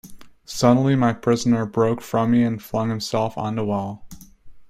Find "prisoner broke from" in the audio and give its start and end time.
1.13-2.31